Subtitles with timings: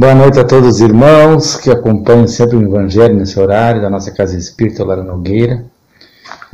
[0.00, 4.10] Boa noite a todos os irmãos que acompanham sempre o Evangelho nesse horário da nossa
[4.10, 5.66] Casa Espírita Lara Nogueira.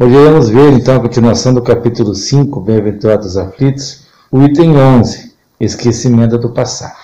[0.00, 6.36] Hoje vamos ver então a continuação do capítulo 5, Bem-aventurados aflitos, o item 11, Esquecimento
[6.38, 6.96] do passado.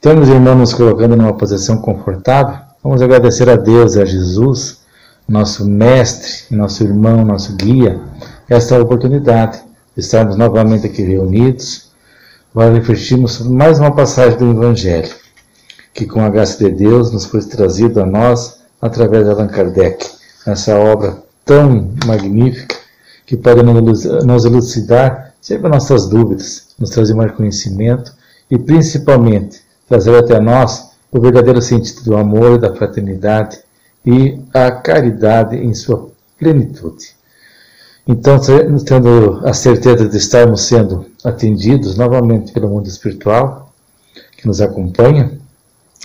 [0.00, 4.80] Então, meus irmãos, nos colocando numa posição confortável, vamos agradecer a Deus e a Jesus,
[5.28, 8.00] nosso mestre, nosso irmão, nosso guia,
[8.48, 9.60] esta oportunidade
[9.94, 11.88] de estarmos novamente aqui reunidos
[12.52, 15.14] Agora refletimos sobre mais uma passagem do Evangelho,
[15.92, 20.06] que com a graça de Deus nos foi trazido a nós através de Allan Kardec,
[20.46, 22.76] essa obra tão magnífica
[23.26, 28.12] que pode nos elucidar sempre nossas dúvidas, nos trazer mais conhecimento
[28.50, 33.58] e principalmente trazer até nós o verdadeiro sentido do amor da fraternidade
[34.04, 37.14] e a caridade em sua plenitude.
[38.06, 38.38] Então,
[38.84, 43.72] tendo a certeza de estarmos sendo atendidos novamente pelo mundo espiritual,
[44.36, 45.38] que nos acompanha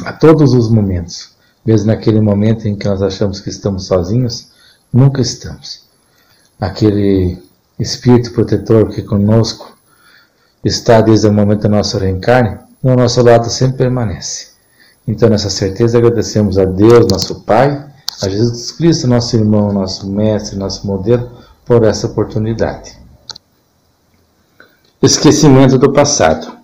[0.03, 1.31] a todos os momentos,
[1.65, 4.49] mesmo naquele momento em que nós achamos que estamos sozinhos,
[4.91, 5.83] nunca estamos.
[6.59, 7.41] Aquele
[7.79, 9.77] Espírito protetor que conosco
[10.63, 14.55] está desde o momento do nosso reencarne, no nosso lado sempre permanece.
[15.07, 17.85] Então, nessa certeza, agradecemos a Deus, nosso Pai,
[18.21, 21.29] a Jesus Cristo, nosso irmão, nosso mestre, nosso modelo,
[21.65, 22.97] por essa oportunidade.
[25.01, 26.57] Esquecimento do passado.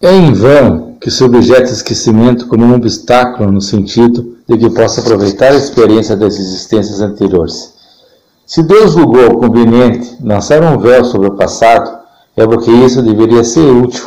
[0.00, 5.00] É em vão que se objeta esquecimento como um obstáculo no sentido de que possa
[5.00, 7.72] aproveitar a experiência das existências anteriores.
[8.44, 11.98] Se Deus julgou conveniente lançar um véu sobre o passado,
[12.36, 14.04] é porque isso deveria ser útil.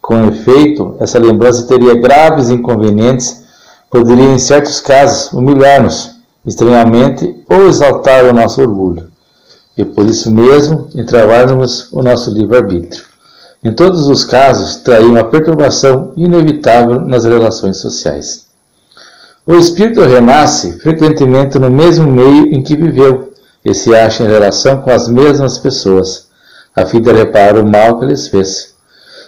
[0.00, 3.42] Com efeito, essa lembrança teria graves inconvenientes,
[3.90, 6.12] poderia, em certos casos, humilhar-nos,
[6.46, 9.08] estranhamente ou exaltar o nosso orgulho,
[9.76, 13.07] e por isso mesmo entravarmos o nosso livre-arbítrio.
[13.62, 18.46] Em todos os casos, traria uma perturbação inevitável nas relações sociais.
[19.44, 23.32] O espírito renasce frequentemente no mesmo meio em que viveu
[23.64, 26.28] e se acha em relação com as mesmas pessoas,
[26.74, 28.74] a fim de reparar o mal que lhes fez.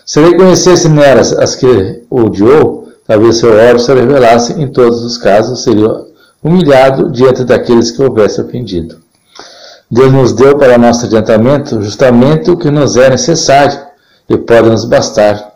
[0.06, 5.64] Se reconhecesse nelas as que odiou, talvez seu ódio se revelasse em todos os casos,
[5.64, 5.88] seria
[6.42, 8.96] humilhado diante daqueles que houvesse ofendido.
[9.90, 13.89] Deus nos deu para nosso adiantamento justamente o que nos é necessário
[14.30, 15.50] e pode nos bastar.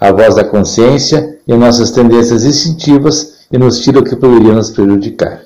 [0.00, 4.70] A voz da consciência e nossas tendências instintivas e nos tira o que poderia nos
[4.70, 5.42] prejudicar.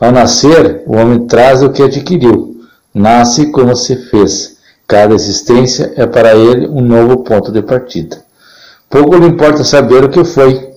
[0.00, 2.56] Ao nascer, o homem traz o que adquiriu,
[2.94, 4.56] nasce como se fez.
[4.86, 8.24] Cada existência é para ele um novo ponto de partida.
[8.90, 10.70] Pouco lhe importa saber o que foi.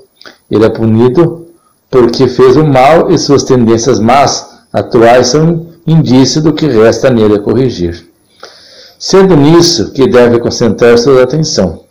[0.50, 1.48] Ele é punido
[1.90, 7.36] porque fez o mal e suas tendências más atuais são indício do que resta nele
[7.36, 8.08] a corrigir.
[8.98, 11.84] Sendo nisso que deve concentrar sua atenção,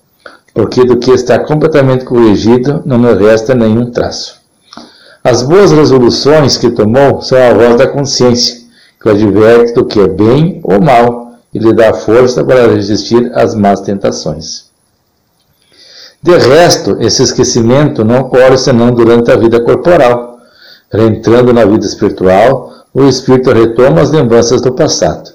[0.54, 4.41] porque do que está completamente corrigido não lhe resta nenhum traço.
[5.22, 8.62] As boas resoluções que tomou são a voz da consciência,
[9.00, 13.31] que o adverte do que é bem ou mal e lhe dá força para resistir
[13.34, 14.65] às más tentações.
[16.22, 20.38] De resto, esse esquecimento não ocorre senão durante a vida corporal.
[20.91, 25.34] Reentrando na vida espiritual, o espírito retoma as lembranças do passado.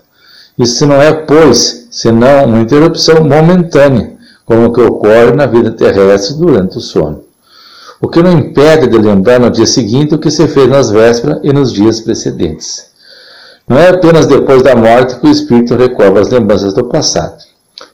[0.60, 6.78] Isso não é, pois, senão uma interrupção momentânea, como que ocorre na vida terrestre durante
[6.78, 7.24] o sono.
[8.02, 11.40] O que não impede de lembrar no dia seguinte o que se fez nas vésperas
[11.44, 12.88] e nos dias precedentes.
[13.66, 17.42] Não é apenas depois da morte que o espírito recobra as lembranças do passado.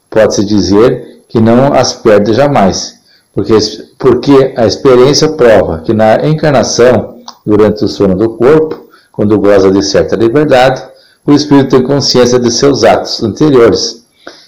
[0.09, 2.99] Pode-se dizer que não as perde jamais,
[3.33, 3.53] porque,
[3.99, 9.83] porque a experiência prova que na encarnação, durante o sono do corpo, quando goza de
[9.83, 10.81] certa liberdade,
[11.25, 14.05] o espírito tem consciência de seus atos anteriores.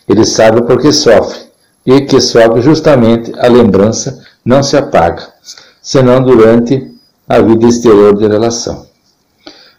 [0.08, 1.40] Ele sabe por que sofre,
[1.86, 5.28] e que sofre justamente a lembrança não se apaga,
[5.82, 6.94] senão durante
[7.28, 8.86] a vida exterior de relação.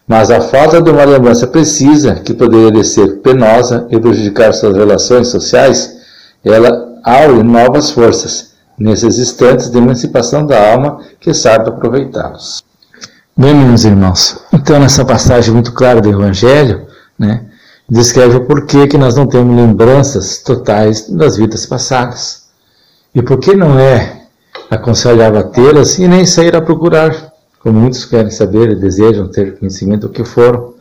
[0.07, 5.27] Mas a falta de uma lembrança precisa, que poderia ser penosa e prejudicar suas relações
[5.27, 5.97] sociais,
[6.43, 12.63] ela aure novas forças nesses instantes de emancipação da alma que sabe aproveitá-los.
[13.37, 16.87] Bem, meus irmãos, então nessa passagem muito clara do Evangelho,
[17.19, 17.45] né,
[17.89, 22.47] descreve o porquê que nós não temos lembranças totais das vidas passadas.
[23.13, 24.19] E por que não é
[24.69, 30.07] aconselhável tê-las e nem sair a procurar, como muitos querem saber e desejam ter conhecimento
[30.07, 30.75] do que foram.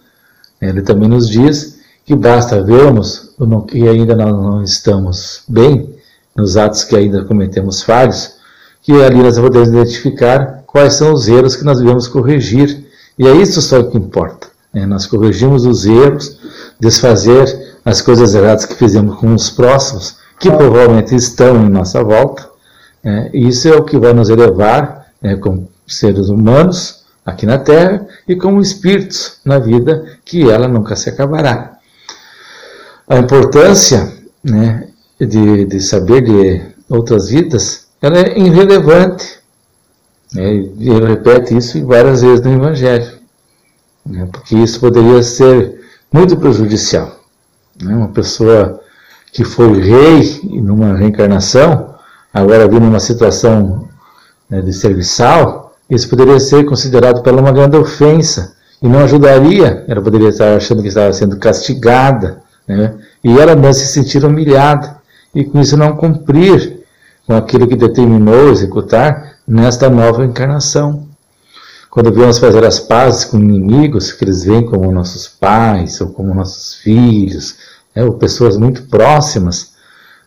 [0.61, 5.95] Ele também nos diz que basta vermos o que ainda não estamos bem
[6.37, 8.35] nos atos que ainda cometemos falhos,
[8.83, 12.87] que ali nós podemos identificar quais são os erros que nós devemos corrigir.
[13.19, 14.48] E é isso só que importa.
[14.73, 14.87] Né?
[14.87, 16.39] Nós corrigimos os erros,
[16.79, 22.49] desfazer as coisas erradas que fizemos com os próximos, que provavelmente estão em nossa volta,
[23.03, 23.31] Né?
[23.33, 28.37] Isso é o que vai nos elevar né, como seres humanos aqui na Terra e
[28.37, 31.79] como espíritos na vida, que ela nunca se acabará.
[33.09, 34.13] A importância
[34.43, 34.89] né,
[35.19, 39.39] de, de saber de outras vidas, ela é irrelevante.
[40.33, 40.51] Né?
[40.53, 43.18] Ele repete isso várias vezes no Evangelho,
[44.09, 44.29] né?
[44.33, 45.81] porque isso poderia ser
[46.13, 47.21] muito prejudicial.
[47.81, 47.95] Né?
[47.95, 48.81] Uma pessoa
[49.33, 51.95] que foi rei numa reencarnação,
[52.33, 53.89] agora vindo numa situação
[54.49, 59.85] né, de serviçal, isso poderia ser considerado pela uma grande ofensa e não ajudaria.
[59.87, 62.95] Ela poderia estar achando que estava sendo castigada, né?
[63.23, 64.99] e ela não se sentir humilhada
[65.35, 66.81] e com isso não cumprir
[67.27, 71.08] com aquilo que determinou executar nesta nova encarnação.
[71.99, 76.33] Quando viemos fazer as pazes com inimigos, que eles veem como nossos pais ou como
[76.33, 77.57] nossos filhos,
[77.93, 79.73] né, ou pessoas muito próximas,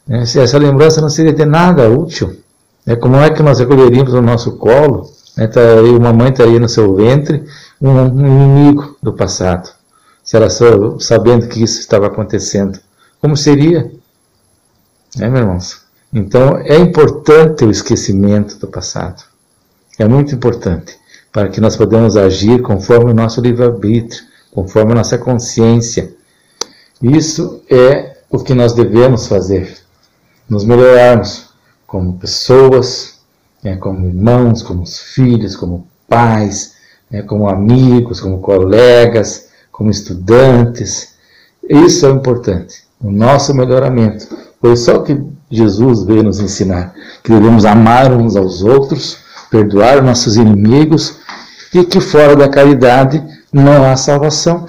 [0.06, 2.36] né, se essa lembrança não seria de nada útil.
[2.86, 6.68] Né, como é que nós acolheríamos no nosso colo, né, taria, uma mãe estaria no
[6.68, 7.46] seu ventre,
[7.82, 9.70] um, um inimigo do passado,
[10.22, 12.78] se ela só, sabendo que isso estava acontecendo.
[13.22, 13.90] Como seria?
[15.18, 15.82] É, meus irmãos?
[16.14, 19.24] Então, é importante o esquecimento do passado.
[19.98, 21.00] É muito importante
[21.32, 26.14] para que nós podemos agir conforme o nosso livre-arbítrio, conforme a nossa consciência.
[27.02, 29.78] Isso é o que nós devemos fazer.
[30.50, 31.50] Nos melhorarmos
[31.88, 33.20] como pessoas,
[33.64, 36.74] né, como irmãos, como filhos, como pais,
[37.10, 41.16] né, como amigos, como colegas, como estudantes.
[41.70, 44.28] Isso é importante, o nosso melhoramento.
[44.60, 46.94] Foi só o que Jesus veio nos ensinar,
[47.24, 49.18] que devemos amar uns aos outros,
[49.52, 51.18] perdoar nossos inimigos
[51.74, 53.22] e que fora da caridade
[53.52, 54.66] não há salvação.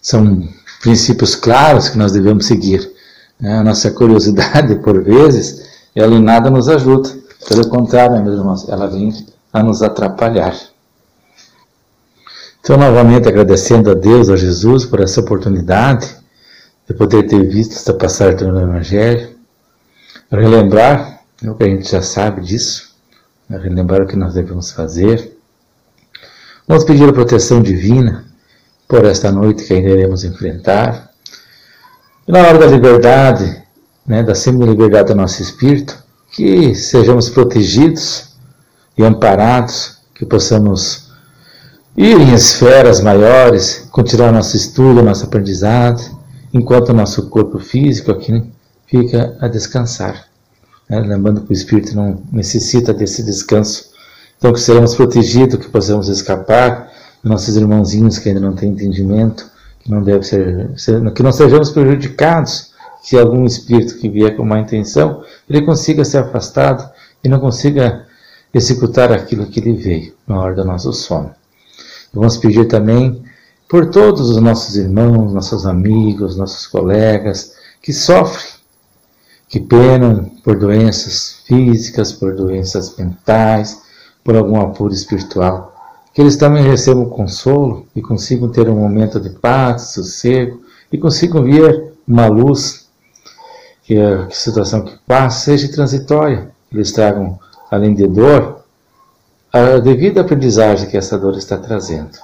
[0.00, 0.46] São
[0.82, 2.92] princípios claros que nós devemos seguir.
[3.40, 3.58] Né?
[3.58, 5.64] A nossa curiosidade, por vezes,
[5.96, 7.08] ela em nada nos ajuda.
[7.48, 10.54] Pelo contrário, meus irmãos, ela vem a nos atrapalhar.
[12.60, 16.16] Então, novamente agradecendo a Deus, a Jesus, por essa oportunidade
[16.88, 19.34] de poder ter visto esta passagem do Evangelho,
[20.30, 22.93] relembrar né, o que a gente já sabe disso,
[23.48, 25.36] relembrar o que nós devemos fazer.
[26.66, 28.24] Vamos pedir a proteção divina
[28.88, 31.10] por esta noite que ainda iremos enfrentar.
[32.26, 33.62] E na hora da liberdade,
[34.06, 36.02] né, da semi-liberdade do nosso espírito,
[36.32, 38.34] que sejamos protegidos
[38.96, 41.10] e amparados, que possamos
[41.96, 46.00] ir em esferas maiores, continuar nosso estudo, nosso aprendizado,
[46.52, 48.42] enquanto o nosso corpo físico aqui
[48.86, 50.33] fica a descansar.
[50.88, 51.00] Né?
[51.00, 53.92] Lembrando que o espírito não necessita desse descanso.
[54.38, 56.92] Então, que seremos protegidos, que possamos escapar
[57.22, 59.46] de nossos irmãozinhos que ainda não têm entendimento,
[59.80, 60.70] que não deve ser,
[61.14, 62.72] que não sejamos prejudicados
[63.02, 66.90] se algum espírito que vier com má intenção, ele consiga ser afastado
[67.22, 68.06] e não consiga
[68.52, 71.34] executar aquilo que ele veio na hora do nosso sono.
[72.12, 73.22] Vamos pedir também
[73.68, 77.52] por todos os nossos irmãos, nossos amigos, nossos colegas
[77.82, 78.53] que sofrem,
[79.54, 83.80] que penam por doenças físicas, por doenças mentais,
[84.24, 85.72] por algum apuro espiritual.
[86.12, 90.60] Que eles também recebam consolo e consigam ter um momento de paz, sossego
[90.90, 92.88] e consigam ver uma luz,
[93.84, 96.50] que a situação que passa seja transitória.
[96.72, 97.38] Eles tragam,
[97.70, 98.64] além de dor,
[99.52, 102.18] a devida aprendizagem que essa dor está trazendo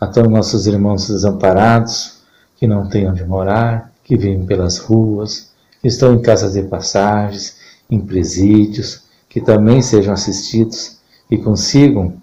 [0.00, 2.18] a todos nossos irmãos desamparados,
[2.56, 5.53] que não têm onde morar, que vivem pelas ruas,
[5.84, 7.56] estão em casas de passagens,
[7.90, 10.98] em presídios, que também sejam assistidos
[11.30, 12.14] e consigam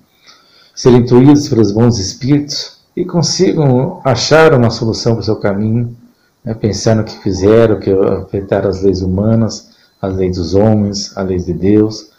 [0.73, 5.95] ser intuídos pelos bons espíritos e consigam achar uma solução para o seu caminho,
[6.43, 9.69] né, pensar no que fizeram, que afetaram as leis humanas,
[10.01, 12.09] as leis dos homens, as leis de Deus,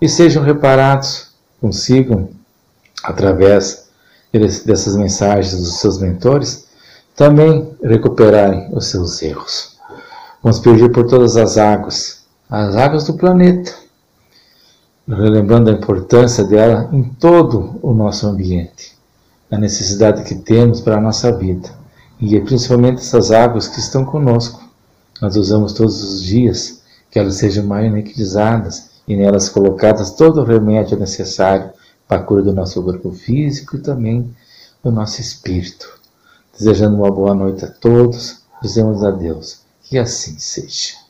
[0.00, 2.28] e sejam reparados, consigam,
[3.02, 3.88] através
[4.64, 6.66] dessas mensagens dos seus mentores,
[7.14, 9.71] também recuperarem os seus erros.
[10.42, 13.72] Vamos pedir por todas as águas, as águas do planeta,
[15.06, 18.98] relembrando a importância dela em todo o nosso ambiente,
[19.48, 21.70] a necessidade que temos para a nossa vida,
[22.20, 24.60] e principalmente essas águas que estão conosco.
[25.20, 30.98] Nós usamos todos os dias, que elas sejam maionetizadas e nelas colocadas todo o remédio
[30.98, 31.70] necessário
[32.08, 34.28] para a cura do nosso corpo físico e também
[34.82, 36.00] do nosso espírito.
[36.58, 39.61] Desejando uma boa noite a todos, dizemos a Deus
[39.92, 41.01] que assim seja.